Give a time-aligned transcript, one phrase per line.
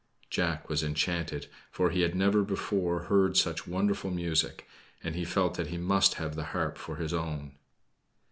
[0.31, 4.67] Jack was enchanted, for he had never before heard such wonderful music,
[5.03, 7.53] and he felt that he must have the harp for his own.